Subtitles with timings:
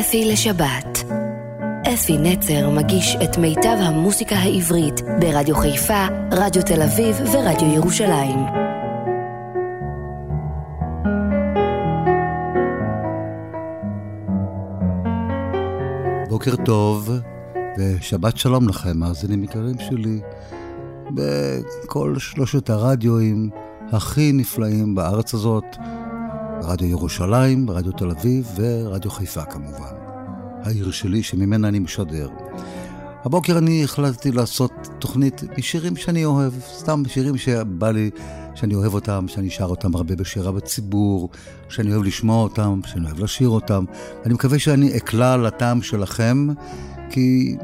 [0.00, 1.04] אפי לשבת.
[1.94, 8.38] אפי נצר מגיש את מיטב המוסיקה העברית ברדיו חיפה, רדיו תל אביב ורדיו ירושלים.
[16.28, 17.10] בוקר טוב
[17.78, 20.20] ושבת שלום לכם, מאזינים יקרים שלי,
[21.10, 23.50] בכל שלושת הרדיואים
[23.92, 25.76] הכי נפלאים בארץ הזאת,
[26.62, 29.94] רדיו ירושלים, רדיו תל אביב ורדיו חיפה כמובן.
[30.62, 32.28] העיר שלי שממנה אני משדר.
[33.24, 38.10] הבוקר אני החלטתי לעשות תוכנית משירים שאני אוהב, סתם שירים שבא לי,
[38.54, 41.30] שאני אוהב אותם, שאני שר אותם הרבה בשירה בציבור,
[41.68, 43.84] שאני אוהב לשמוע אותם, שאני אוהב לשיר אותם.
[44.26, 46.48] אני מקווה שאני אקלע לטעם שלכם,
[47.10, 47.56] כי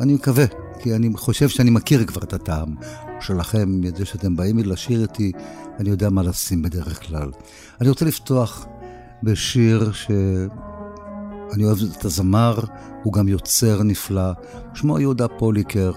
[0.00, 0.44] אני מקווה,
[0.78, 2.74] כי אני חושב שאני מכיר כבר את הטעם
[3.20, 5.32] שלכם, את זה שאתם באים לשיר איתי,
[5.80, 7.30] אני יודע מה לשים בדרך כלל.
[7.80, 8.66] אני רוצה לפתוח
[9.22, 12.58] בשיר שאני אוהב את הזמר,
[13.02, 14.32] הוא גם יוצר נפלא,
[14.74, 15.92] שמו יהודה פוליקר,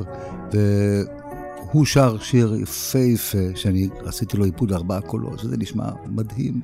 [0.51, 6.61] והוא שר שיר יפהפה, שאני עשיתי לו עיבוד ארבעה קולות, וזה נשמע מדהים.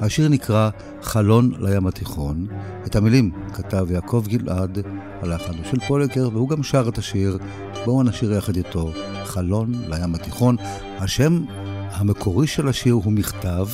[0.00, 0.70] השיר נקרא
[1.02, 2.46] חלון לים התיכון.
[2.86, 4.78] את המילים כתב יעקב גלעד,
[5.22, 7.38] הלחן של פוליקר, והוא גם שר את השיר.
[7.84, 8.92] בואו נשאיר יחד איתו
[9.24, 10.56] חלון לים התיכון.
[10.98, 11.44] השם
[11.90, 13.66] המקורי של השיר הוא מכתב,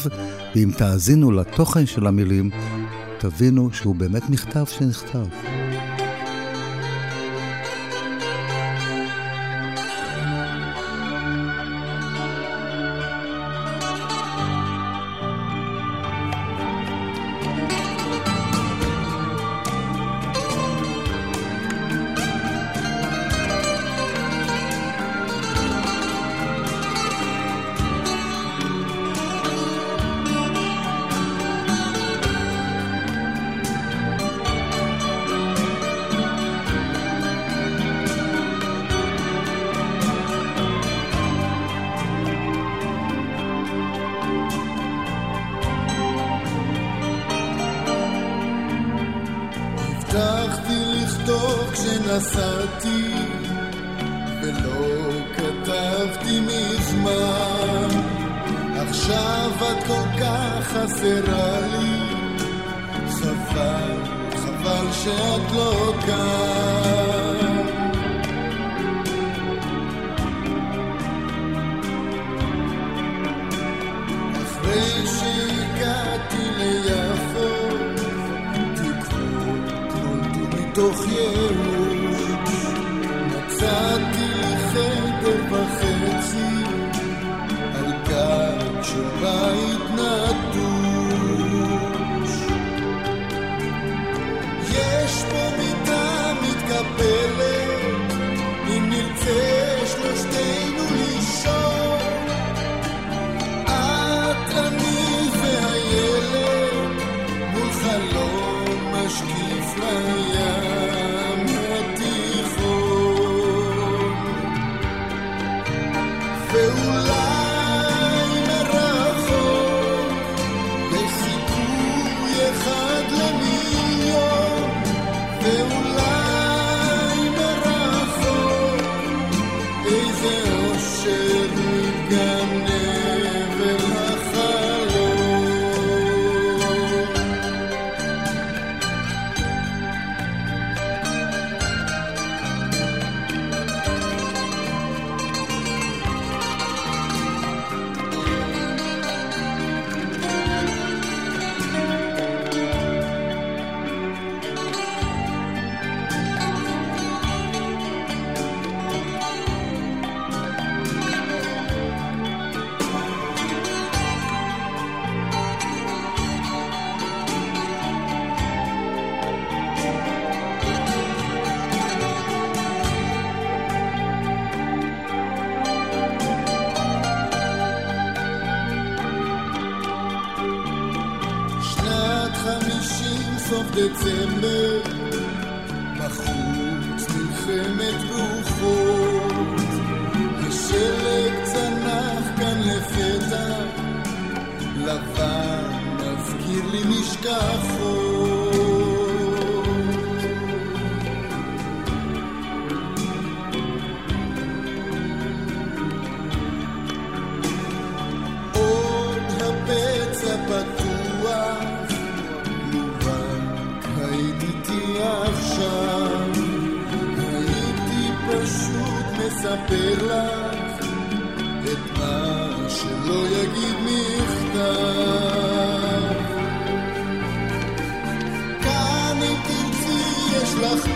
[0.55, 2.51] ואם תאזינו לתוכן של המילים,
[3.19, 5.27] תבינו שהוא באמת מכתב שנכתב.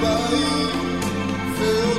[0.03, 0.07] יש
[1.61, 1.90] לך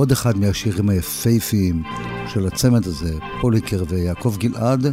[0.00, 1.82] ועוד אחד מהשירים היפהפיים
[2.28, 4.86] של הצמד הזה, פוליקר ויעקב גלעד,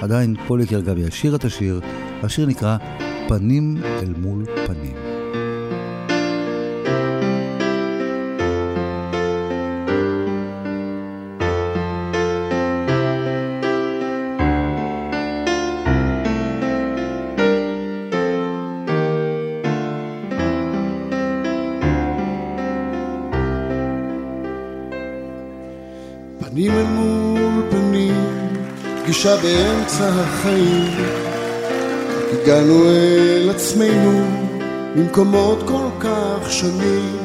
[0.00, 1.80] עדיין פוליקר גם ישיר את השיר,
[2.22, 2.76] השיר נקרא
[3.28, 4.44] פנים אל מול.
[4.66, 4.95] פנים
[29.26, 30.92] פגישה באמצע החיים.
[32.32, 34.26] הגענו אל עצמנו
[34.96, 37.16] ממקומות כל כך שונים.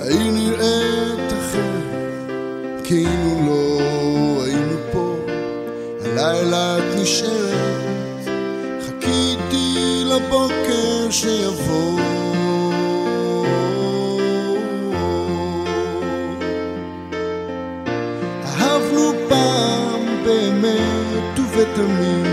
[0.00, 5.14] העיר נראית אחרת, כאילו לא היינו פה.
[6.04, 8.28] הלילה את נשארת,
[8.86, 11.95] חיכיתי לבוקר שיבוא.
[21.56, 22.24] באמת ובתמים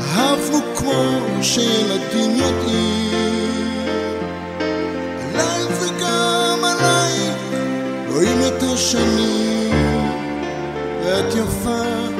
[0.00, 3.78] אהבנו כמו שילדים יודעים.
[5.20, 7.12] עליי וגם עליי
[8.08, 9.74] רואים את השנים.
[11.04, 12.17] ואת יפה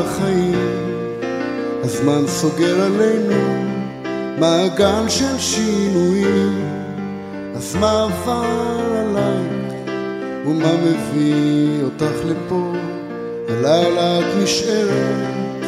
[0.00, 0.80] פעם בחיים,
[1.84, 3.64] הזמן סוגר עלינו
[4.38, 6.64] מעגל של שינויים,
[7.56, 8.44] אז מה עבר
[8.96, 9.88] עלייך,
[10.46, 12.72] ומה מביא אותך לפה,
[13.48, 15.64] הלילה את נשארת,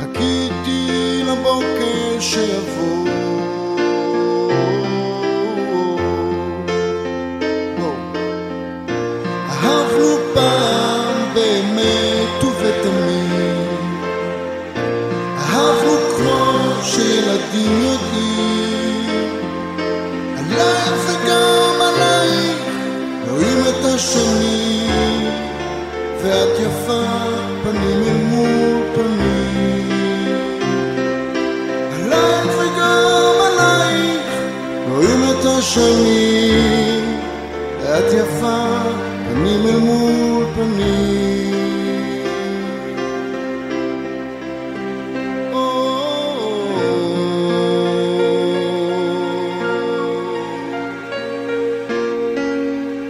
[0.00, 3.29] חיכיתי לבוקר שיבוא.
[27.70, 29.88] פנים אל מול פנים
[31.92, 34.26] עלייך וגם עלייך
[34.88, 37.04] רואים את השנים
[37.80, 38.82] ואת יפה
[39.28, 41.10] פנים אל מול פנים.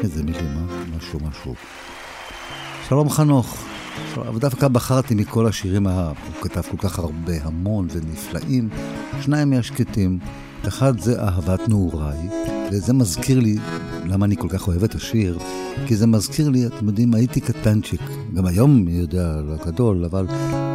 [0.02, 0.97] איזה מילים, אה?
[0.97, 1.55] משהו משהו.
[2.88, 3.70] שלום חנוך.
[4.40, 8.68] אבל דווקא בחרתי מכל השירים, ה- הוא כתב כל כך הרבה, המון ונפלאים,
[9.20, 10.18] שניים מהשקטים.
[10.68, 12.18] אחד זה אהבת נעוריי,
[12.73, 13.56] וזה מזכיר לי
[14.04, 15.38] למה אני כל כך אוהב את השיר,
[15.87, 18.00] כי זה מזכיר לי, אתם יודעים, הייתי קטנצ'יק,
[18.35, 20.26] גם היום אני יודע, לא גדול, אבל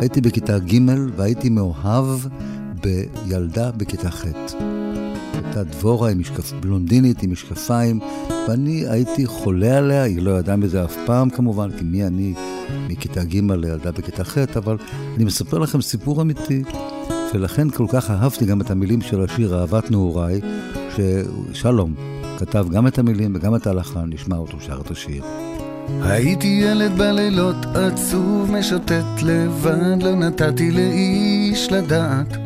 [0.02, 0.80] הייתי בכיתה ג'
[1.16, 2.06] והייתי מאוהב
[2.84, 4.26] בילדה בכיתה ח'.
[5.34, 6.54] הייתה דבורה עם משקף...
[6.60, 8.00] בלונדינית עם משקפיים,
[8.48, 12.34] ואני הייתי חולה עליה, היא לא ידעה מזה אף פעם כמובן, כי מי אני
[12.90, 14.78] מכיתה ג' לילדה בכיתה ח', אבל
[15.16, 16.64] אני מספר לכם סיפור אמיתי,
[17.34, 20.42] ולכן כל כך אהבתי גם את המילים של השיר אהבת נעוריי,
[20.96, 21.94] ששלום
[22.40, 25.24] כתב גם את המילים וגם את ההלחן, נשמע אותו שר את השיר.
[26.02, 32.38] הייתי ילד בלילות עצוב משוטט לבד, לא נתתי לאיש לדעת.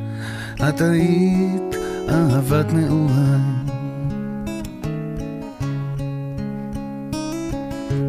[0.69, 1.75] את היית
[2.09, 3.58] אהבת נעוריי.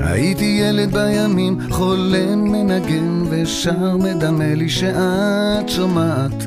[0.01, 6.47] הייתי ילד בימים, חולם מנגן ושר מדמה לי שאת שומעת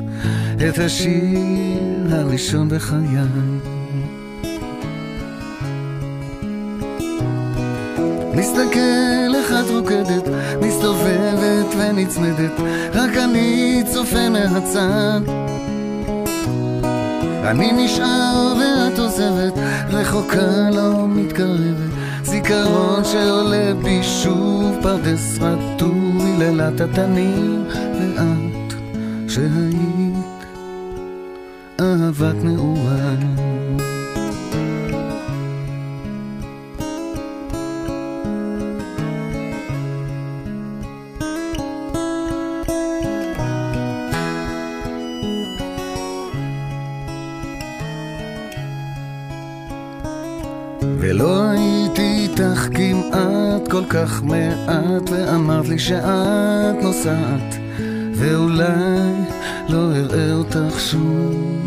[0.68, 1.38] את השיר
[2.10, 3.18] הראשון בחיי.
[8.34, 10.28] מסתכל איך את רוקדת,
[10.62, 12.60] מסתובבת ונצמדת,
[12.94, 15.20] רק אני צופה מהצד.
[17.44, 19.52] אני נשאר ואת עוזבת,
[19.90, 22.03] רחוקה לא מתקרבת,
[22.44, 28.74] זיכרון שעולה בי שוב פרדס רטוב מלילת התנים, ואת
[29.28, 30.44] שהיית
[31.80, 33.33] אהבת נעוריי.
[54.66, 57.54] מעט ואמרת לי שאת נוסעת
[58.14, 58.64] ואולי
[59.68, 61.60] לא אראה אותך שוב.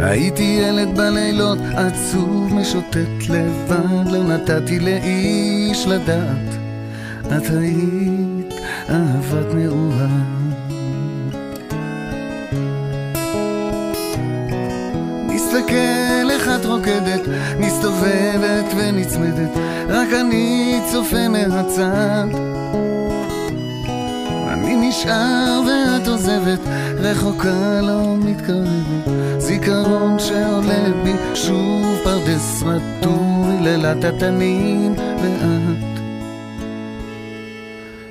[0.00, 6.54] הייתי ילד בלילות עצוב משוטט לבד לא נתתי לאיש לדעת.
[7.26, 8.54] את היית
[8.90, 9.87] אהבת נעורה
[19.20, 19.50] ונצמדת,
[19.88, 22.26] רק אני צופה מהצד.
[24.48, 26.60] אני נשאר ואת עוזבת,
[26.96, 29.08] רחוקה לא מתקרבת,
[29.38, 36.00] זיכרון שעולה בי שוב פרדס רטוב, לילת התנים, ואת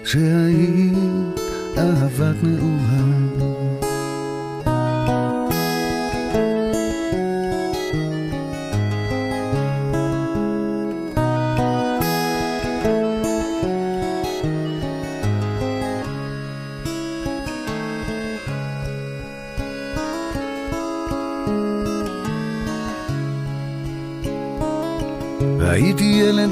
[0.03, 1.39] שהיית
[1.77, 3.56] אהבת נעורה.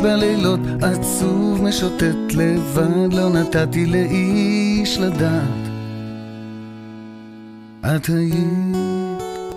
[0.03, 5.69] בלילות עצוב משוטט לבד, לא נתתי לאיש לדעת.
[7.81, 8.75] את היית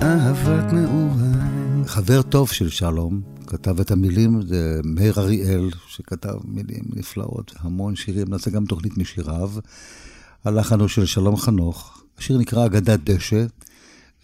[0.02, 1.86] אהבת נעוריי.
[1.86, 8.26] חבר טוב של שלום, כתב את המילים, זה מאיר אריאל, שכתב מילים נפלאות, המון שירים,
[8.28, 9.50] נעשה גם תוכנית משיריו.
[10.44, 13.44] הלחן של שלום חנוך, השיר נקרא אגדת דשא.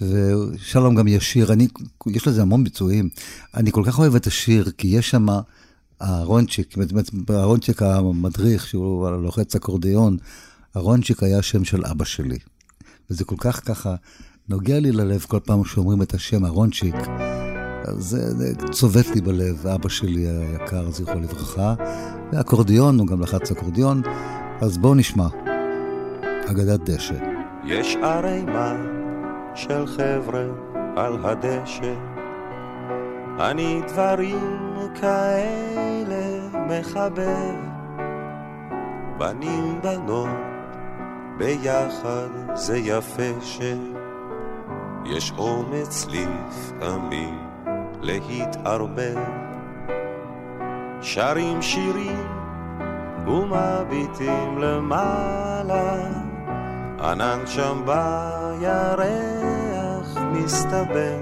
[0.00, 1.68] ושלום גם ישיר, אני,
[2.06, 3.08] יש לזה המון ביצועים.
[3.54, 5.26] אני כל כך אוהב את השיר, כי יש שם
[6.02, 6.74] אהרונצ'יק,
[7.30, 10.16] אהרונצ'יק המדריך, שהוא לוחץ אקורדיון,
[10.76, 12.38] אהרונצ'יק היה שם של אבא שלי.
[13.10, 13.94] וזה כל כך ככה
[14.48, 16.94] נוגע לי ללב כל פעם שאומרים את השם אהרונצ'יק.
[17.98, 21.74] זה, זה צובט לי בלב, אבא שלי היקר, זכרו לברכה.
[22.32, 24.02] ואקורדיון, הוא גם לחץ אקורדיון.
[24.60, 25.26] אז בואו נשמע.
[26.46, 27.14] אגדת דשא.
[27.66, 28.93] יש ערימה
[29.54, 30.44] של חבר'ה
[30.96, 31.94] על הדשא,
[33.40, 37.56] אני דברים כאלה מחבב,
[39.18, 40.28] בנים בנות
[41.38, 47.38] ביחד זה יפה שיש אומץ לפעמים
[48.02, 49.18] להתערבב,
[51.02, 52.26] שרים שירים
[53.26, 55.96] ומביטים למעלה,
[57.00, 57.82] ענן שם
[58.60, 61.18] בירח מסתבר.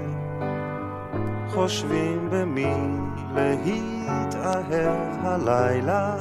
[1.49, 2.75] חושבים במי
[3.35, 6.15] להתאהב הלילה,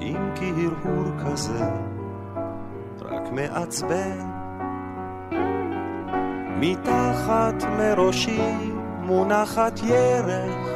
[0.00, 1.64] אם כי הרהור כזה
[3.00, 4.28] רק מעצבן.
[6.60, 8.72] מתחת לראשי
[9.02, 10.68] מונחת ירך,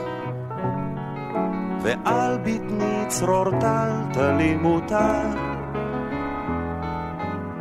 [1.82, 5.51] ועל בטני צרור טלטלי מותר.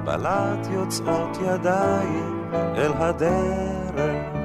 [0.04, 4.42] בלט יוצאות ידיים אל הדרך.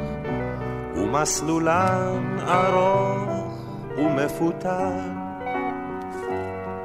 [0.96, 3.54] ומסלולן ארוך
[3.98, 5.10] ומפותל.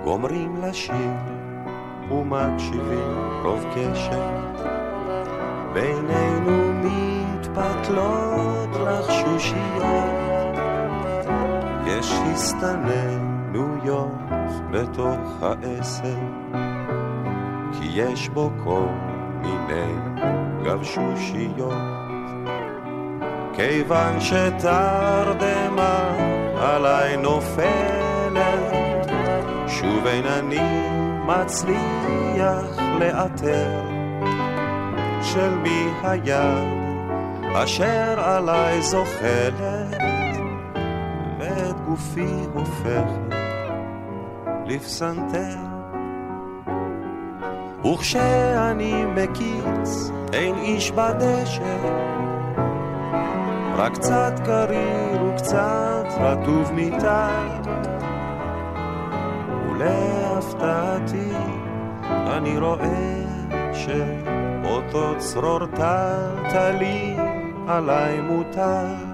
[0.04, 1.12] גומרים לשיר
[2.12, 4.32] ומקשיבים רוב קשב,
[5.74, 10.12] בינינו מתפתלות לחשושיות,
[11.88, 14.12] יש הסתננויות
[14.72, 16.31] בתוך העשר,
[17.94, 18.88] כי יש בו כל
[19.42, 19.94] מיני
[20.64, 21.74] גבשושיות.
[23.54, 26.16] כיוון שתרדמה
[26.58, 28.42] עליי נופלת,
[29.68, 30.60] שוב אין אני
[31.26, 33.82] מצליח לאתר
[35.22, 36.82] של מי היד
[37.56, 40.42] אשר עליי זוחלת,
[41.40, 43.36] ואת גופי הופכת
[44.66, 45.71] לפסנתר.
[47.86, 51.78] וכשאני מקיץ אין איש בדשא
[53.76, 57.72] רק קצת קריר וקצת רטוב מטל.
[59.70, 61.32] ולהפתעתי
[62.04, 63.24] אני רואה
[63.74, 67.16] שאותו צרור טלטלי
[67.68, 69.11] עליי מוטל.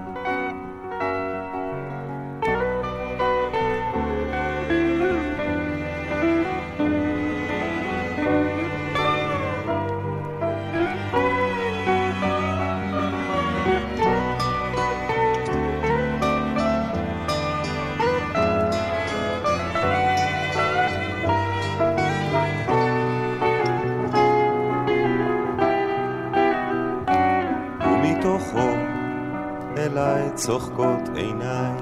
[30.48, 31.72] צוחקות עיניי,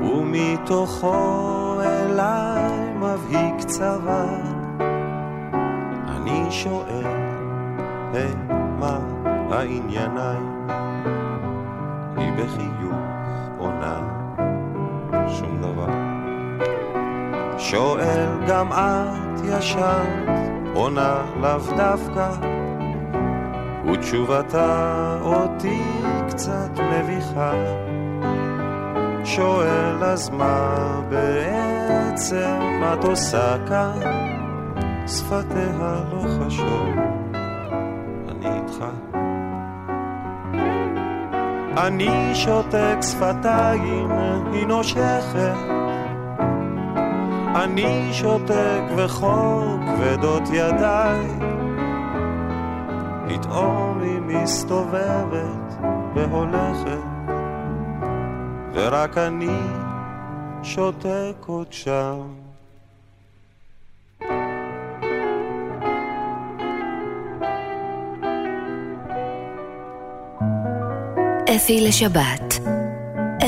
[0.00, 4.26] ומתוכו אליי מבהיק צבא.
[6.08, 7.06] אני שואל,
[8.12, 8.34] היי,
[8.78, 8.98] מה
[9.50, 10.38] הענייניי?
[12.16, 12.96] היא בחיוך
[13.58, 14.00] עונה,
[15.28, 15.92] שום דבר.
[17.58, 20.38] שואל גם את ישנת,
[20.74, 22.30] עונה לאו דווקא,
[23.92, 25.97] ותשובתה אותי
[26.38, 27.52] קצת מביכה.
[29.24, 34.00] שואל אז מה בעצם את עושה כאן?
[35.06, 36.88] שפתיה לא חשוב,
[38.28, 38.84] אני איתך.
[41.76, 44.10] אני שותק שפתיים,
[44.52, 45.56] היא נושכת.
[47.54, 51.26] אני שותק וחוק כבדות ידיי.
[53.28, 55.87] פתאום היא מסתובבת
[56.18, 56.98] והולכת,
[58.74, 59.58] ורק אני
[60.62, 62.20] שותק עוד שם.
[71.56, 72.54] אפי לשבת.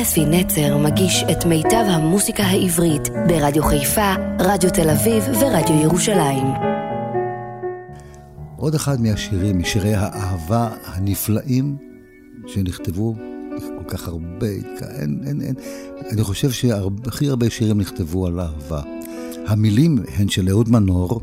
[0.02, 6.46] אפי נצר מגיש את מיטב המוסיקה העברית ברדיו חיפה, רדיו תל אביב ורדיו ירושלים.
[8.56, 11.89] עוד אחד מהשירים, משירי האהבה הנפלאים
[12.46, 13.14] שנכתבו
[13.59, 14.46] כל כך הרבה,
[14.81, 15.55] אין, אין, אין.
[16.11, 18.83] אני חושב שהכי הרבה שירים נכתבו על אהבה.
[19.46, 21.20] המילים הן של אהוד מנור,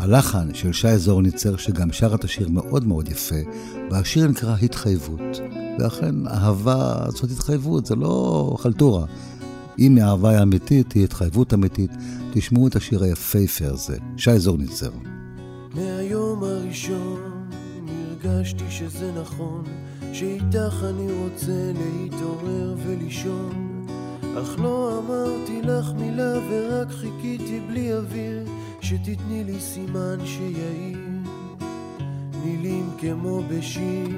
[0.00, 3.36] הלחן של שי זורניצר, שגם שר את השיר מאוד מאוד יפה,
[3.90, 5.20] והשיר נקרא התחייבות.
[5.78, 9.06] ואכן, אהבה זאת התחייבות, זה לא חלטורה.
[9.78, 11.90] אם האהבה היא אמיתית, היא התחייבות אמיתית.
[12.32, 14.90] תשמעו את השיר היפהפה הזה, שי זורניצר.
[15.74, 17.38] מהיום הראשון
[18.24, 19.64] הרגשתי שזה נכון
[20.12, 23.86] שאיתך אני רוצה להתעורר ולישון.
[24.42, 28.42] אך לא אמרתי לך מילה ורק חיכיתי בלי אוויר
[28.80, 30.98] שתתני לי סימן שיעיר
[32.44, 34.08] מילים כמו בשיר.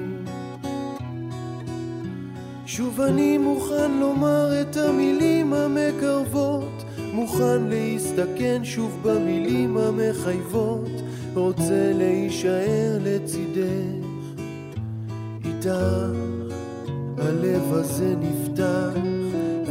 [2.65, 10.91] שוב אני מוכן לומר את המילים המקרבות מוכן להסתכן שוב במילים המחייבות.
[11.35, 14.00] רוצה להישאר לצידך
[15.65, 16.17] איתך,
[17.17, 18.99] הלב הזה נפתח,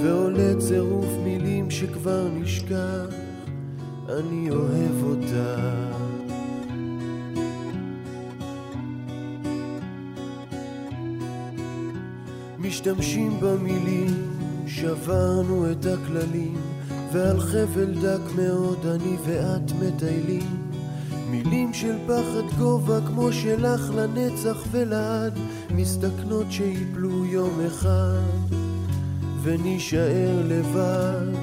[0.02, 3.06] ועולה צירוף מילים שכבר נשכח,
[4.08, 5.60] אני אוהב אותך.
[12.58, 14.14] משתמשים במילים,
[14.66, 16.56] שברנו את הכללים,
[17.12, 20.69] ועל חבל דק מאוד אני ואת מטיילים.
[21.30, 25.38] מילים של פחד גובה כמו שלך לנצח ולעד
[25.70, 28.54] מסתכנות שיפלו יום אחד
[29.42, 31.34] ונישאר לבד.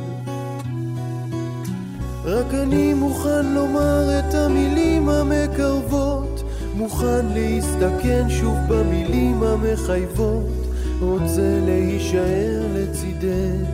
[2.26, 6.44] רק אני מוכן לומר את המילים המקרבות
[6.76, 10.68] מוכן להסתכן שוב במילים המחייבות.
[11.02, 13.68] רוצה להישאר לצידך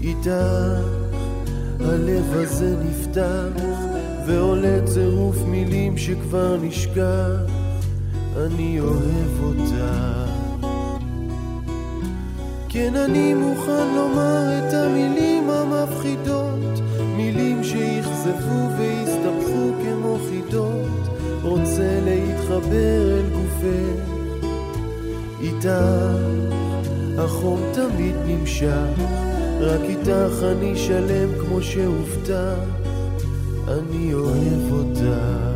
[0.00, 0.80] איתך
[1.80, 3.65] הלב הזה נפתח
[4.26, 7.50] ועולה צירוף מילים שכבר נשכח.
[8.36, 10.26] אני אוהב אותה.
[12.68, 16.80] כן, אני מוכן לומר את המילים המפחידות,
[17.16, 21.08] מילים שאכזבו והסתבכו כמו חידות,
[21.42, 24.10] רוצה להתחבר אל גופך,
[25.40, 26.16] איתך
[27.18, 29.00] החום תמיד נמשך,
[29.60, 32.85] רק איתך אני שלם כמו שהובטח,
[33.68, 35.55] אני אוהב אותך.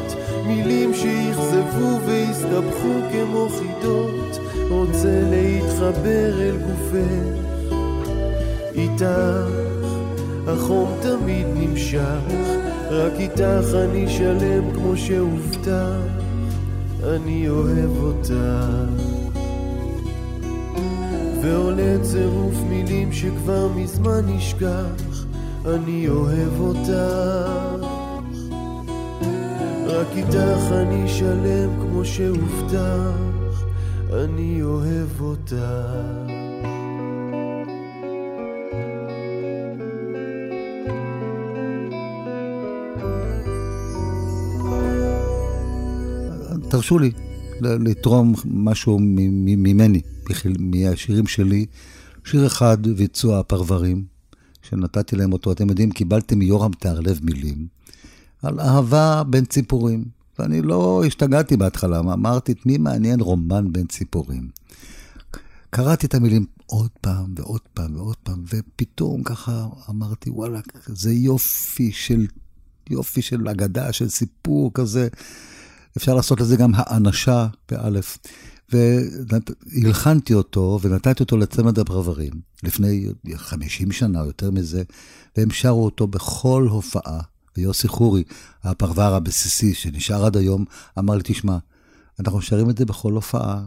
[0.51, 7.71] מילים שאכזבו והסתבכו כמו חידות, רוצה להתחבר אל גופך,
[8.75, 9.61] איתך
[10.47, 12.19] החום תמיד נמשך,
[12.89, 15.97] רק איתך אני שלם כמו שהובטח,
[17.03, 18.33] אני אוהב אותך.
[21.41, 25.25] ועולה צירוף מילים שכבר מזמן נשכח,
[25.65, 27.80] אני אוהב אותך.
[30.01, 33.63] רק איתך אני שלם כמו שהובטח,
[34.13, 35.55] אני אוהב אותך.
[46.69, 47.11] תרשו לי
[47.61, 50.01] לתרום משהו ממני.
[50.59, 51.65] מהשירים שלי,
[52.25, 54.03] שיר אחד, ביצוע הפרברים,
[54.61, 57.67] שנתתי להם אותו, אתם יודעים, קיבלתם מיורם תהרלב מילים,
[58.41, 60.05] על אהבה בין ציפורים.
[60.39, 64.49] ואני לא השתגעתי בהתחלה, אמרתי, את מי מעניין רומן בין ציפורים?
[65.69, 71.91] קראתי את המילים עוד פעם ועוד פעם ועוד פעם, ופתאום ככה אמרתי, וואלה, זה יופי
[71.91, 72.25] של,
[72.89, 75.07] יופי של אגדה, של סיפור כזה.
[75.97, 78.17] אפשר לעשות לזה גם האנשה, באלף.
[78.69, 82.31] והלחנתי אותו ונתתי אותו לצמד הפרברים
[82.63, 84.83] לפני 50 שנה או יותר מזה,
[85.37, 87.21] והם שרו אותו בכל הופעה.
[87.57, 88.23] ויוסי חורי,
[88.63, 90.65] הפרבר הבסיסי שנשאר עד היום,
[90.99, 91.57] אמר לי, תשמע,
[92.19, 93.61] אנחנו שרים את זה בכל הופעה,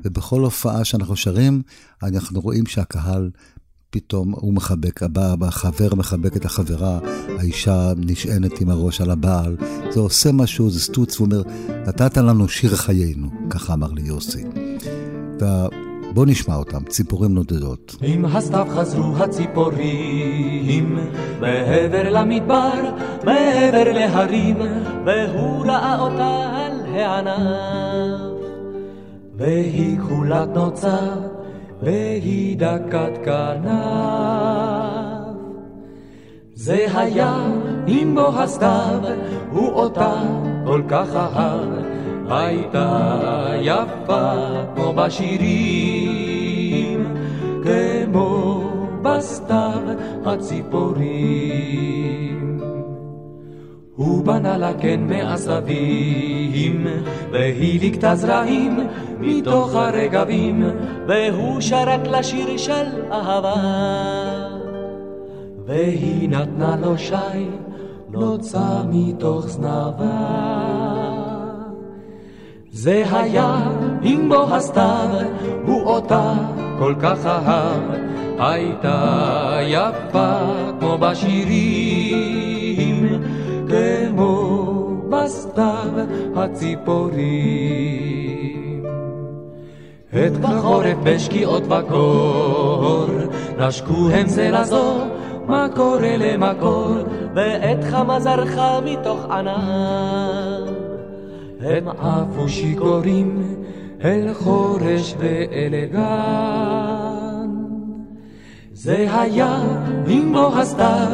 [0.00, 1.62] ובכל הופעה שאנחנו שרים,
[2.02, 3.30] אנחנו רואים שהקהל
[3.90, 6.98] פתאום הוא מחבק, הבא, החבר מחבק את החברה,
[7.38, 9.56] האישה נשענת עם הראש על הבעל,
[9.90, 11.42] זה עושה משהו, זה סטוץ, הוא אומר,
[11.86, 14.44] נתת לנו שיר חיינו, ככה אמר לי יוסי.
[16.14, 17.96] בוא נשמע אותם, ציפורים נודדות.
[18.02, 20.98] עם הסתיו חזרו הציפורים,
[21.40, 22.72] מעבר למדבר,
[23.24, 24.56] מעבר להרים,
[25.06, 28.38] והוא ראה אותה על הענף.
[29.36, 30.98] והיא כחולת נוצה
[31.82, 34.48] והיא דקת כנף.
[36.54, 37.36] זה היה
[37.86, 39.00] עם בו הסתיו,
[39.50, 40.12] הוא אותה
[40.66, 41.68] כל כך אהב,
[42.30, 44.32] הייתה יפה
[44.74, 46.36] כמו בשירים,
[47.62, 48.62] כמו
[49.02, 49.80] בסתיו
[50.24, 51.78] הציפורים.
[53.96, 56.86] הוא בנה לה קן מעשבים,
[57.32, 58.78] והיא ליקטה זרעים
[59.20, 60.64] מתוך הרגבים,
[61.08, 63.54] והוא שרק לשיר של אהבה.
[65.66, 67.48] והיא נתנה לו שי,
[68.10, 71.17] נוצה מתוך זנבה.
[72.78, 73.56] זה היה
[74.02, 75.08] עם בו הסתיו,
[75.66, 76.32] הוא אותה
[76.78, 77.82] כל כך אהב,
[78.38, 80.38] הייתה יפה
[80.80, 82.28] כמו בשירים.
[83.68, 84.72] כמו
[85.08, 85.90] בסתיו
[86.36, 87.24] הציפורים.
[90.10, 93.06] את בחורף בשקיעות בקור,
[93.58, 94.94] נשקו הם זה לזו,
[95.46, 96.96] מה קורה למקור,
[97.34, 100.77] ועת חמה זרחה מתוך ענן.
[101.60, 103.56] הם עפו שיכורים
[104.04, 107.48] אל חורש ואל גן.
[108.72, 109.62] זה היה
[110.06, 111.08] עם בוא הסתיו,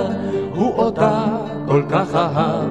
[0.55, 1.25] הוא אותה
[1.67, 2.71] כל כך אהב,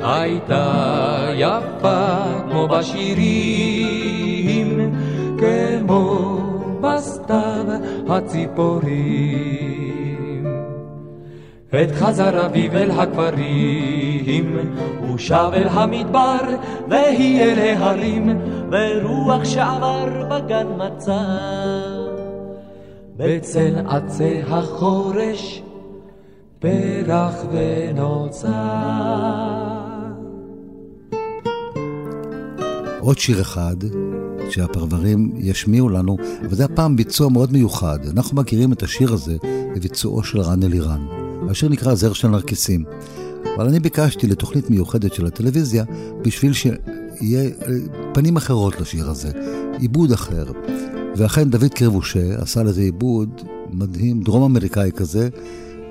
[0.00, 2.16] הייתה יפה
[2.50, 4.08] כמו בשירים,
[5.38, 6.38] כמו
[6.80, 7.66] בסתיו
[8.08, 9.67] הציפורים.
[11.74, 14.56] את חזר אביב אל הכפרים,
[15.00, 16.38] הוא שב אל המדבר,
[16.90, 18.40] והיא אל ההרים,
[18.72, 21.22] ורוח שעבר בגן מצא.
[23.16, 25.62] בצל עצי החורש,
[26.58, 28.48] פרח ונוצר.
[33.00, 33.76] עוד שיר אחד
[34.50, 37.98] שהפרברים ישמיעו לנו, אבל זה הפעם ביצוע מאוד מיוחד.
[38.12, 39.36] אנחנו מכירים את השיר הזה
[39.76, 41.17] בביצועו של רן אלירן.
[41.50, 42.84] השיר נקרא זר של נרקיסים.
[43.56, 45.84] אבל אני ביקשתי לתוכנית מיוחדת של הטלוויזיה
[46.22, 47.50] בשביל שיהיה
[48.14, 49.30] פנים אחרות לשיר הזה,
[49.78, 50.52] עיבוד אחר.
[51.16, 55.28] ואכן דוד קרבושה עשה לזה עיבוד מדהים, דרום אמריקאי כזה,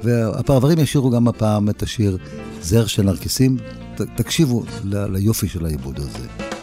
[0.04, 2.17] והפרברים ישירו גם הפעם את השיר
[2.62, 3.58] זר של נרקיסים.
[3.96, 6.57] ת, תקשיבו ל, ליופי של העיבוד הזה.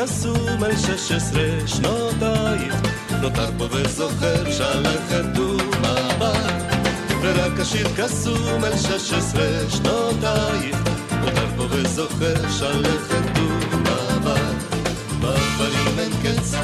[0.00, 2.74] קסום על שש עשרה שנותייך,
[3.22, 6.74] נותר פה וזוכר שלכת ומבט.
[7.22, 10.76] ורק השיר קסום על שש עשרה שנותייך,
[11.20, 14.76] נותר פה וזוכר שלכת ומבט.
[15.20, 16.54] בדברים אין קץ,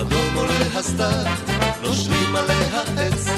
[0.00, 1.24] אדום עולה הסתר,
[1.82, 3.28] נושרים עליה עץ,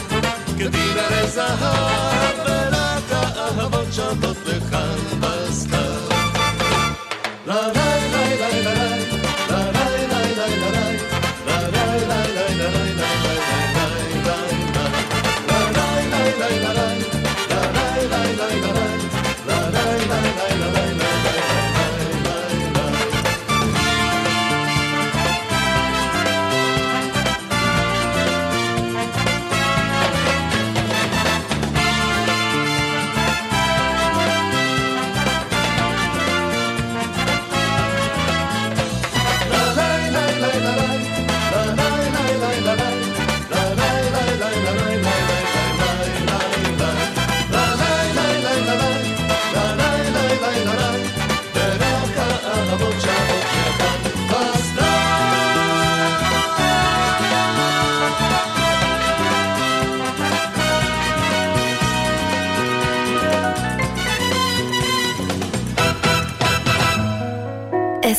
[0.59, 2.36] כדין הרי זהב,
[3.47, 6.07] ורק האהבות שבות לכאן בסתיו.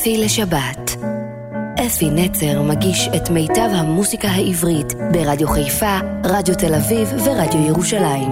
[0.07, 0.97] אפי לשבת.
[1.87, 8.31] אפי נצר מגיש את מיטב המוסיקה העברית ברדיו חיפה, רדיו תל אביב ורדיו ירושלים.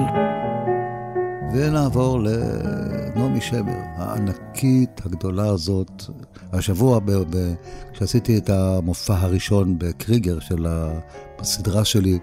[1.53, 6.03] ונעבור לנעמי שמר, הענקית הגדולה הזאת.
[6.53, 7.53] השבוע, ב- ב-
[7.93, 10.65] כשעשיתי את המופע הראשון בקריגר של
[11.39, 12.19] הסדרה שלי,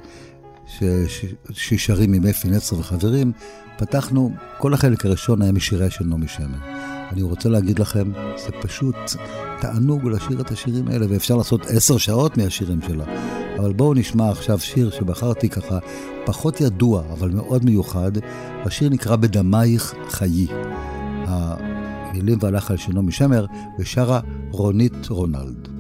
[1.50, 3.32] ששרים עם אפי נצר וחברים,
[3.76, 6.91] פתחנו, כל החלק הראשון היה משיריה של נעמי שמר.
[7.12, 8.96] אני רוצה להגיד לכם, זה פשוט
[9.60, 13.04] תענוג לשיר את השירים האלה, ואפשר לעשות עשר שעות מהשירים שלה.
[13.58, 15.78] אבל בואו נשמע עכשיו שיר שבחרתי ככה,
[16.24, 18.12] פחות ידוע, אבל מאוד מיוחד.
[18.64, 20.46] השיר נקרא בדמייך חיי.
[21.26, 23.46] המילים והלחן של נעמי שמר,
[23.78, 24.20] ושרה
[24.50, 25.71] רונית רונלד.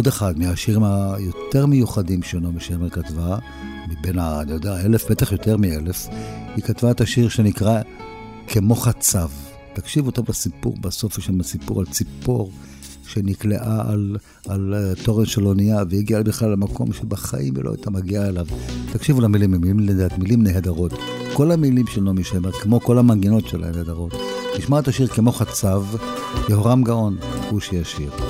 [0.00, 3.38] ועוד אחד מהשירים היותר מיוחדים שנעמי שמר כתבה,
[3.88, 6.08] מבין, ה, אני יודע, אלף, בטח יותר מאלף,
[6.56, 7.80] היא כתבה את השיר שנקרא
[8.46, 9.28] כמו חצב.
[9.72, 12.52] תקשיבו טוב לסיפור, בסוף יש שם סיפור על ציפור
[13.06, 14.16] שנקלעה על,
[14.48, 18.46] על uh, תורן של אונייה והגיעה בכלל למקום שבחיים היא לא הייתה מגיעה אליו.
[18.92, 20.92] תקשיבו למילים, מילים, לדעת, מילים נהדרות.
[21.32, 24.14] כל המילים של נעמי שמר, כמו כל המנגינות שלה נהדרות.
[24.58, 25.84] נשמע את השיר כמו חצב,
[26.48, 27.16] יהורם גאון
[27.50, 28.29] הוא שישיר.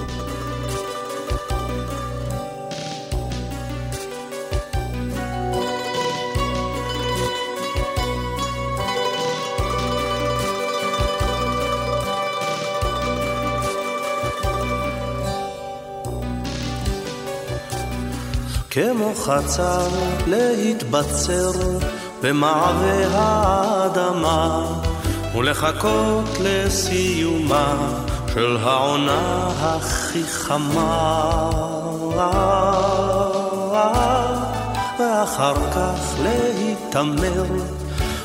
[18.80, 19.88] כמו חצר
[20.26, 21.50] להתבצר
[22.22, 24.66] במעבה האדמה
[25.36, 27.74] ולחכות לסיומה
[28.34, 31.50] של העונה הכי חמה.
[34.98, 37.44] ואחר כך להתעמר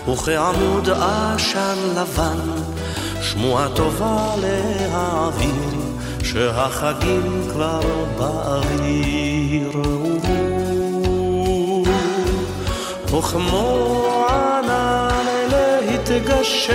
[0.10, 2.40] וכעמוד עשן לבן
[3.22, 5.86] שמועה טובה להעביר
[6.24, 7.82] שהחגים כבר
[8.18, 10.05] באוויר
[13.18, 16.74] וכמו ענן להתגשם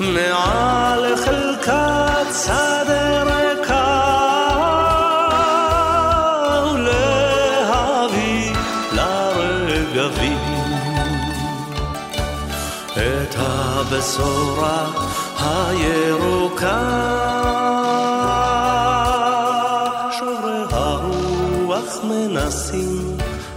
[0.00, 4.02] מעל חלקת שדה ריקה
[6.72, 8.52] ולהביא
[8.92, 10.38] לרגבים
[12.96, 14.86] את הבשורה
[15.40, 17.35] הירוקה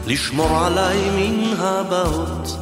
[0.09, 2.57] לשמור עליי מן הבאות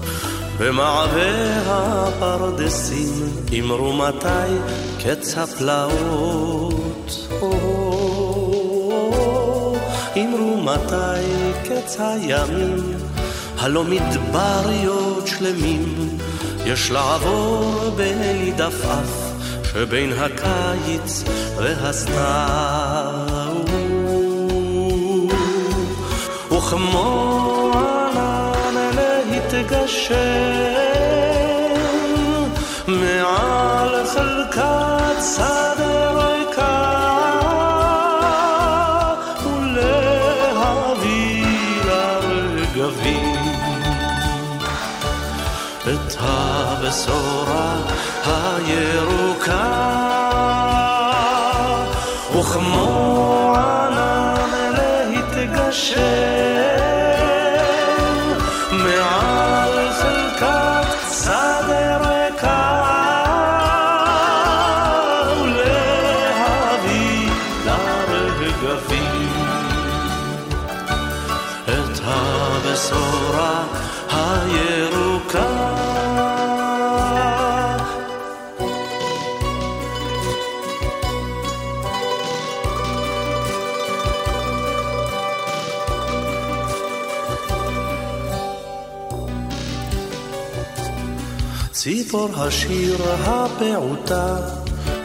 [0.60, 3.14] במעבה הפרדסים
[3.60, 4.54] אמרו מתי
[5.04, 7.28] קץ הפלאות.
[10.18, 11.24] אמרו מתי
[11.64, 12.94] קץ הימים
[13.58, 16.18] הלא מדבריות שלמים
[16.66, 19.32] יש לעבור בלי דפאף
[19.74, 21.24] שבין הקיץ
[21.58, 23.18] והסתיו.
[26.52, 27.27] וכמו
[30.10, 31.88] להתגשם
[32.88, 36.92] מעל חלקת שדה ריקה
[39.46, 40.86] ולהביא
[41.86, 43.36] לרגבים
[45.84, 47.47] את הבשורה
[92.08, 94.36] ציפור השיר הפעוטה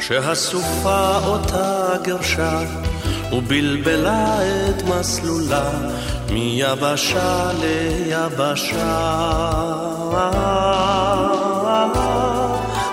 [0.01, 2.61] שהסופה אותה גרשה
[3.33, 5.71] ובלבלה את מסלולה
[6.31, 9.11] מיבשה ליבשה.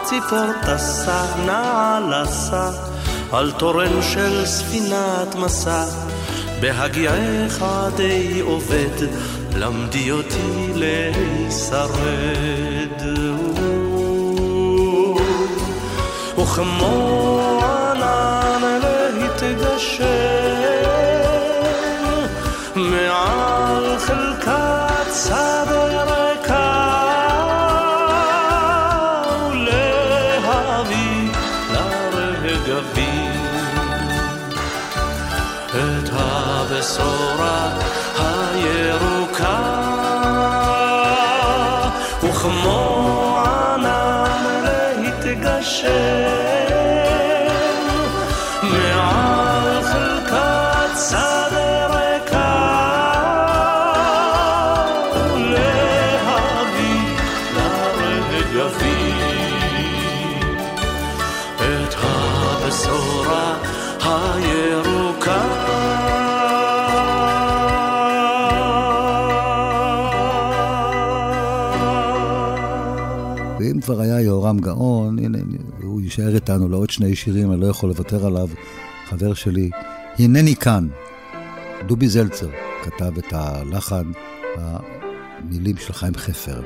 [0.03, 2.71] ציפור טסה נעלסה
[3.31, 5.85] על תורן של ספינת מסע
[6.59, 7.63] בהגיעך
[7.95, 9.07] די עובד
[9.55, 12.68] למדי אותי להישרד
[16.49, 18.79] וכמו ענן
[19.13, 20.18] להתגשם
[73.89, 75.37] כבר היה יהורם גאון, הנה,
[75.81, 78.47] הוא יישאר איתנו לעוד שני שירים, אני לא יכול לוותר עליו,
[79.05, 79.69] חבר שלי.
[80.19, 80.87] הנני כאן.
[81.87, 82.49] דובי זלצר
[82.83, 84.11] כתב את הלחן,
[84.55, 86.61] המילים של חיים חפר.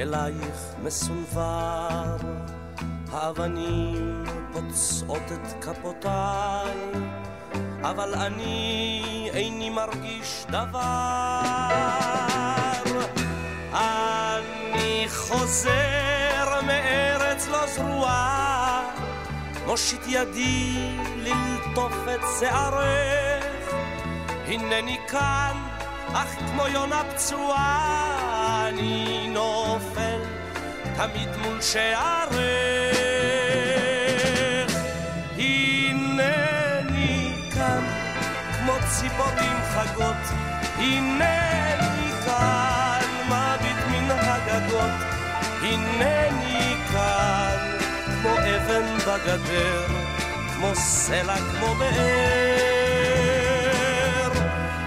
[0.00, 2.16] אלייך מסונבר,
[3.12, 6.76] האבנים פוצעות את כפותיי,
[7.82, 11.40] אבל אני איני מרגיש דבר.
[13.72, 18.82] אני חוזר מארץ לא זרועה,
[19.66, 23.74] מושיט ידי ללטוף את שערך.
[24.46, 25.56] הנני כאן,
[26.12, 29.59] אך כמו יונה פצועה, אני נופל
[31.00, 33.00] תמיד מול שערך.
[39.00, 40.16] ציפורים חגות,
[40.76, 44.90] הנני כאן, מביט מן הגגות,
[45.62, 47.56] הנני כאן,
[48.06, 49.86] כמו אבן בגדר,
[50.54, 51.90] כמו סלע, כמו באר.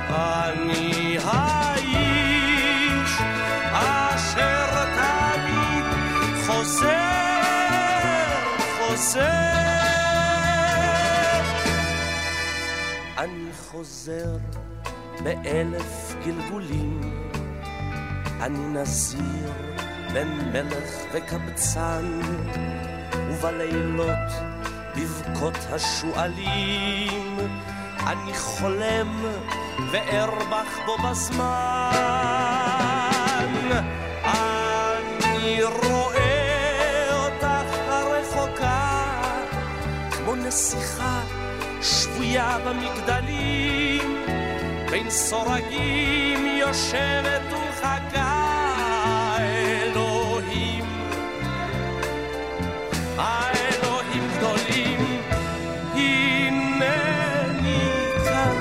[0.09, 1.12] אני
[6.63, 6.89] חוזר,
[8.77, 9.53] חוזר.
[13.73, 14.37] חוזר
[15.23, 17.01] באלף גלגולים.
[18.41, 19.51] אני נזיר
[20.13, 22.21] בין מלך וקבצן,
[23.29, 24.31] ובלילות
[24.95, 27.37] בבכות השועלים,
[28.07, 29.25] אני חולם
[29.91, 32.42] וארבח בו בזמן.
[40.53, 41.21] נסיכה
[41.81, 44.17] שבויה במגדלים,
[44.91, 50.85] בין סורגים יושבת ומחכה אלוהים.
[53.17, 55.21] האלוהים גדולים,
[55.93, 57.01] הנני
[58.25, 58.55] כאן,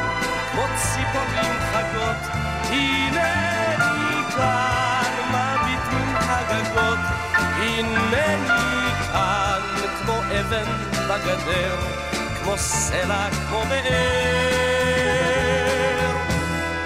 [0.52, 2.22] כמו ציפורים חגות,
[2.68, 6.98] הנני כאן, מביט מן הגגות,
[7.56, 9.60] הנני כאן,
[10.02, 11.76] כמו אבן בגדר.
[12.42, 14.92] כמו סלע, כמו באר.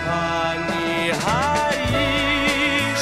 [0.07, 3.01] אני האיש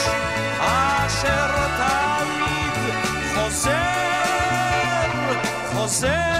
[0.58, 2.94] אשר תמיד
[3.34, 3.72] חוזר,
[5.72, 6.34] חוזר.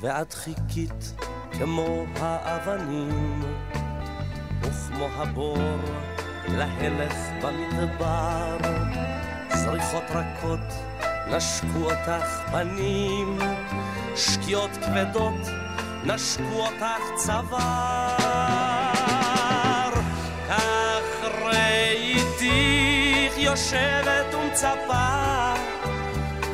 [0.00, 1.14] ואת חיכית
[1.52, 3.42] כמו האבנים,
[4.60, 5.58] וכמו הבור
[6.48, 8.56] להלך במדבר,
[9.68, 10.74] זריחות רכות
[11.30, 13.38] נשקו אותך פנים,
[14.16, 15.48] שקיעות כבדות,
[16.04, 17.58] נשקו אותך צוואר.
[20.48, 25.54] כך ראיתיך יושבת ומצפה,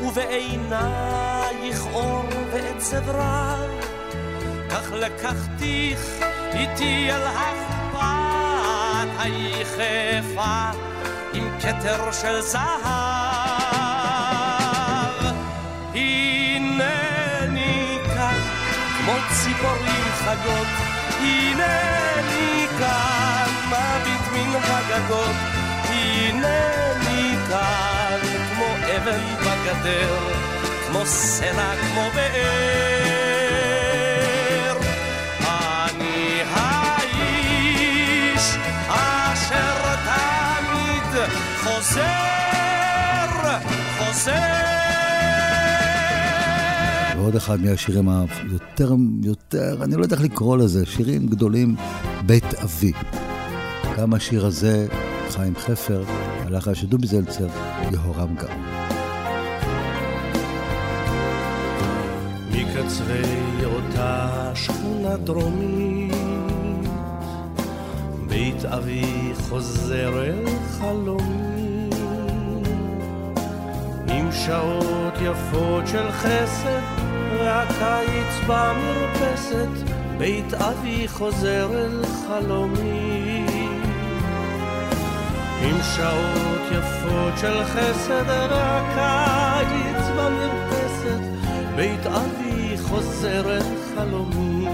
[0.01, 3.69] ובעינייך אור ועצב רב.
[4.69, 5.99] כך לקחתיך
[6.53, 10.71] איתי אל החפת היחפה
[11.61, 13.35] כתר של זהב.
[19.05, 20.67] כמו ציפורים חגות,
[21.19, 25.35] הנני כאן, מביט מן הגגות,
[25.89, 30.17] הנני כאן, כמו אבן בגדר,
[30.87, 33.24] כמו סלע, כמו באר.
[47.25, 51.75] ועוד אחד מהשירים היותר, יותר, אני לא יודע איך לקרוא לזה, שירים גדולים,
[52.25, 52.91] בית אבי.
[53.97, 54.87] גם השיר הזה,
[55.29, 56.03] חיים חפר,
[56.45, 57.47] הלך על שדובי זלצר,
[57.91, 58.63] יהורם גם.
[62.51, 66.13] מקצרי אותה שכונה דרומית,
[68.27, 70.45] בית אבי חוזר אל
[70.79, 71.89] חלומי,
[74.07, 76.94] עם שעות יפות של חסד
[77.45, 83.45] והקיץ במרפסת, בית אבי חוזר אל חלומי.
[85.61, 88.23] עם שעות יפות של חסד,
[88.95, 91.19] והקיץ במרפסת,
[91.75, 94.65] בית אבי חוזר אל חלומי.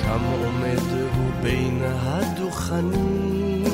[0.00, 0.78] שם עומד
[1.16, 3.64] הוא בין הדוכנים,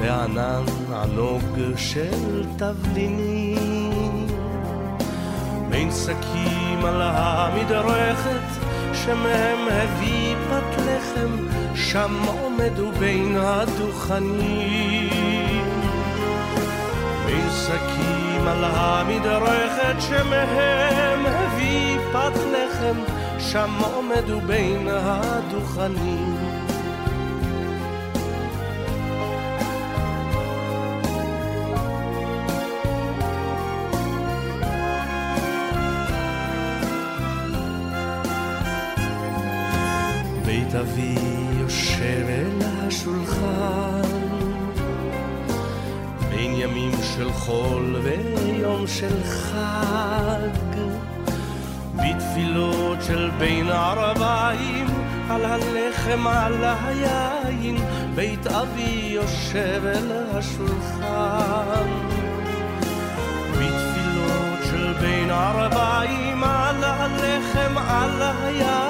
[0.00, 3.69] וענן ענוג של תבלינים.
[5.70, 8.46] בין שקים על המדרכת,
[8.92, 15.10] שמהם הביא פת לחם, שם עומדו בין הדוכנים.
[17.26, 22.96] בין שקים על המדרכת, שמהם הביא פת לחם,
[23.38, 26.29] שם עומדו בין הדוכנים.
[40.50, 41.14] בבית אבי
[41.60, 44.02] יושב אל השולחן.
[46.30, 50.78] בין ימים של חול ויום של חג.
[51.94, 54.86] בתפילות של בין ערביים
[55.28, 57.76] על הלחם על היין
[58.14, 61.90] בית אבי יושב אל השולחן.
[63.52, 68.89] בתפילות של בין ערביים על הלחם על היין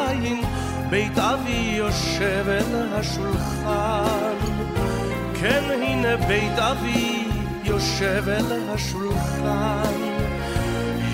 [0.90, 4.34] בית אבי יושב אל השולחן.
[5.40, 7.24] כן הנה בית אבי
[7.64, 9.92] יושב אל השולחן.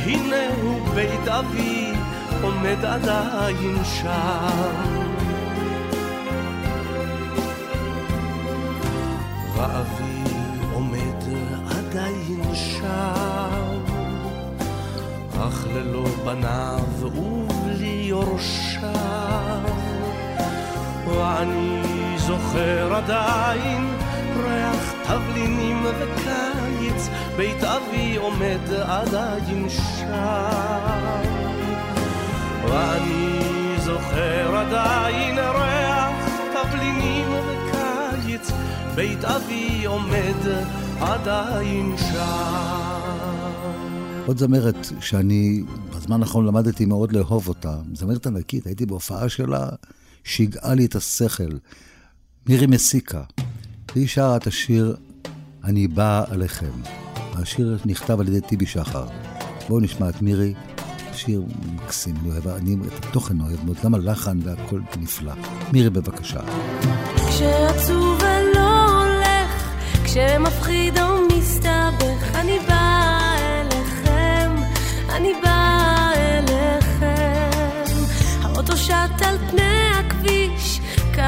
[0.04, 1.92] הנה הוא בית אבי
[2.42, 4.74] עומד עדיין שם.
[9.54, 10.22] ואבי
[10.72, 11.22] עומד
[11.70, 13.80] עדיין שם.
[15.38, 18.65] אך ללא בניו ובלי יורשיו
[21.16, 21.82] ואני
[22.18, 23.96] זוכר עדיין
[24.44, 31.06] ריח תבלינים וקיץ, בית אבי עומד עדיין שם.
[32.68, 33.38] ואני
[33.78, 38.50] זוכר עדיין ריח תבלינים וקיץ,
[38.94, 40.64] בית אבי עומד
[41.00, 43.06] עדיין שם.
[44.26, 45.62] עוד זמרת שאני
[45.96, 49.68] בזמן האחרון למדתי מאוד לאהוב אותה, זמרת ענקית, הייתי בהופעה שלה,
[50.26, 51.56] שיגעה לי את השכל.
[52.48, 53.22] מירי מסיקה.
[53.94, 54.96] והיא שרה את השיר
[55.64, 56.70] "אני באה עליכם".
[57.34, 59.06] השיר נכתב על ידי טיבי שחר.
[59.68, 60.54] בואו נשמע את מירי,
[61.12, 61.42] שיר
[61.74, 65.32] מקסים, אני אוהב, אני את התוכן אוהב מאוד, גם הלחן והכל נפלא.
[65.72, 66.40] מירי, בבקשה.
[67.28, 74.54] כשעצוב ולא הולך, כשמפחיד או מסתבך, אני באה אליכם,
[75.16, 77.94] אני באה אליכם.
[78.42, 79.85] האוטו שט על פני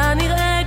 [0.09, 0.58] כנראה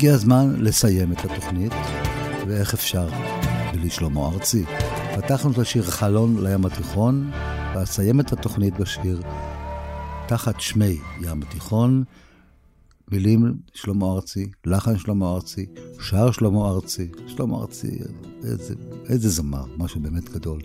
[0.00, 1.72] והגיע הזמן לסיים את התוכנית,
[2.46, 3.08] ואיך אפשר
[3.72, 4.64] בלי שלמה ארצי.
[5.16, 7.30] פתחנו את השיר חלון לים התיכון,
[7.74, 9.22] ואסיים את התוכנית בשיר
[10.28, 12.04] תחת שמי ים התיכון,
[13.10, 15.66] מילים שלמה ארצי, לחן שלמה ארצי,
[16.00, 17.10] שר שלמה ארצי.
[17.26, 17.98] שלמה ארצי,
[18.44, 18.74] איזה,
[19.08, 20.60] איזה זמר, משהו באמת גדול.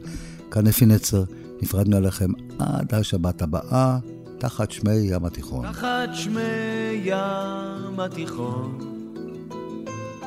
[0.51, 1.23] כאן אפי נצר,
[1.61, 3.99] נפרדנו עליכם עד השבת הבאה,
[4.37, 5.71] תחת שמי ים התיכון.
[5.71, 6.41] תחת שמי
[7.03, 8.94] ים התיכון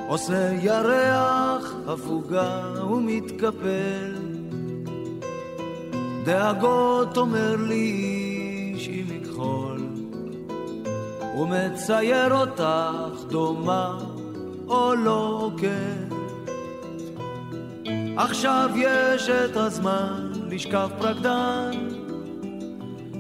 [0.09, 4.15] עושה ירח הפוגה ומתקפל.
[6.25, 9.89] דאגות אומר לי איש עם מכחול,
[11.39, 13.99] ומצייר אותך דומה
[14.69, 16.09] או לא כן.
[18.17, 21.71] עכשיו יש את הזמן לשכב פרקדן,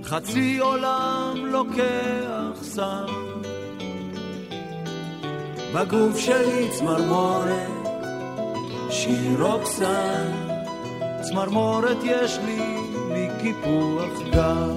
[0.04, 3.06] חצי עולם לוקח סם.
[5.74, 7.88] בגוף שלי צמרמורת,
[8.90, 10.26] שיר רוקסן,
[11.20, 12.76] צמרמורת יש לי
[13.10, 14.76] מקיפוח גב.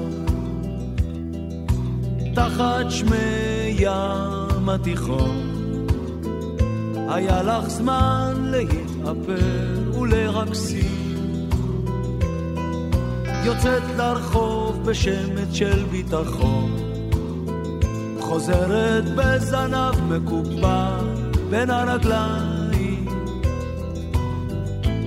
[2.35, 5.57] תחת שמי ים התיכון,
[7.09, 11.01] היה לך זמן להתאפר ולהקסים.
[13.45, 16.80] יוצאת לרחוב בשמץ של ביטחון,
[18.31, 20.97] חוזרת בזנב מקופע
[21.49, 23.05] בין הרגליים.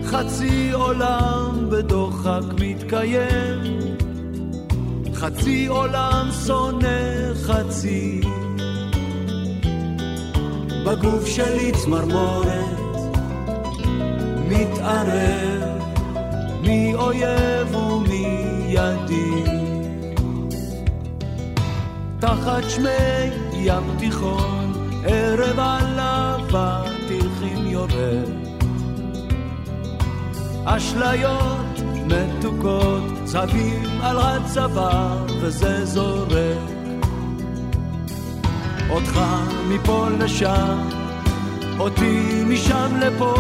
[0.05, 3.61] חצי עולם בדוחק מתקיים,
[5.15, 8.21] חצי עולם שונא חצי.
[10.87, 12.79] בגוף שלי צמרמורת,
[14.49, 15.83] מתערב
[16.63, 18.27] מי אויב ומי
[18.69, 19.54] ידיד.
[22.25, 24.73] תחת שמי ים תיכון,
[25.05, 28.29] ערב עליו התלחים יורד.
[30.65, 36.71] אשליות מתוקות, צבים על הצבא, וזה זורק.
[38.91, 39.21] אותך
[39.69, 40.89] מפה לשם,
[41.79, 43.35] אותי משם לפה,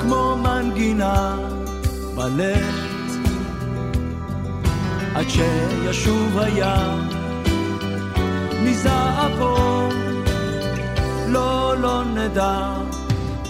[0.00, 1.36] כמו מנגינה
[2.14, 2.92] בלט.
[5.14, 7.11] עד שישוב הים
[8.64, 9.88] מזעפו,
[11.28, 12.74] לא, לא נדע,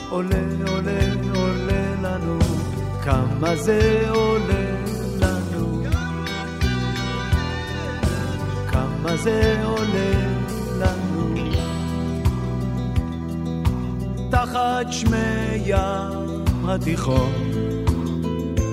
[0.08, 0.36] עולה,
[0.66, 1.00] עולה,
[1.34, 2.38] עולה לנו,
[3.02, 4.64] כמה זה עולה
[5.20, 5.84] לנו,
[8.70, 10.12] כמה זה עולה
[10.78, 11.34] לנו.
[14.30, 17.32] תחת שמי ים התיכון,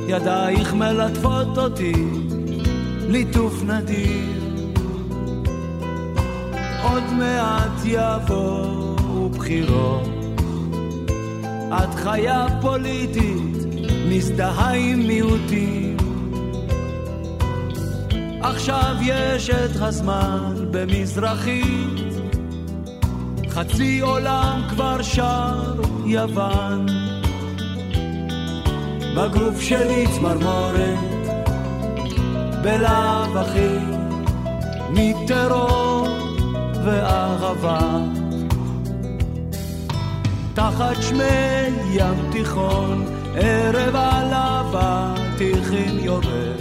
[0.07, 1.93] ידייך מלטפות אותי,
[3.07, 4.38] ליטוף נדיר.
[6.83, 10.09] עוד מעט יבואו בחירות.
[11.73, 13.57] את חיה פוליטית,
[14.09, 15.97] מזדהה עם מיעוטים.
[18.41, 21.99] עכשיו יש את הזמן במזרחית,
[23.49, 25.73] חצי עולם כבר שר
[26.05, 26.85] יוון.
[29.15, 30.99] בגוף שלי צמרמורת,
[32.63, 33.77] בלאו הכי,
[34.89, 35.88] מטרור
[36.89, 37.79] ואהבה.
[40.53, 46.59] תחת שמי ים תיכון, ערב עליו התלחין יורד.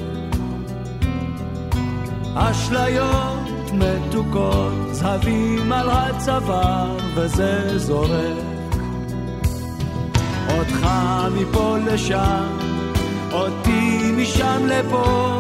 [2.35, 8.39] אשליות מתוקות, צהבים על הצוואר, וזה זורק.
[10.49, 10.87] אותך
[11.35, 12.47] מפה לשם,
[13.33, 15.39] אותי משם לפה,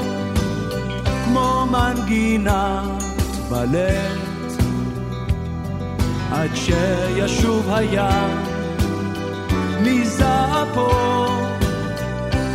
[1.24, 3.02] כמו מנגינת
[3.50, 4.27] בלט.
[6.38, 8.38] עד שישוב הים.
[9.82, 10.90] מזעפו,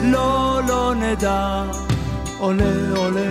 [0.04, 1.64] לא, לא נדע,
[2.40, 3.30] עולה, עולה,